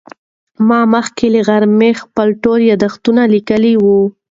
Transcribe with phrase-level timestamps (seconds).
[0.67, 3.99] ما مخکې له غرمې خپل ټول یادښتونه لیکلي وو.